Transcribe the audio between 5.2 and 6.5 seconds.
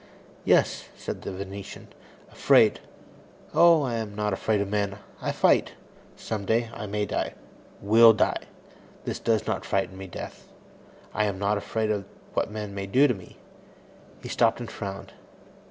I fight. Some